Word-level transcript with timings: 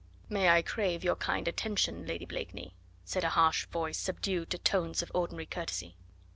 "May 0.29 0.49
I 0.49 0.63
crave 0.63 1.03
your 1.03 1.15
kind 1.15 1.47
attention, 1.47 2.07
Lady 2.07 2.25
Blakeney?" 2.25 2.73
said 3.05 3.23
a 3.23 3.29
harsh 3.37 3.67
voice, 3.67 3.99
subdued 3.99 4.49
to 4.49 4.57
tones 4.57 5.03
of 5.03 5.11
ordinary 5.13 5.45
courtesy. 5.45 5.95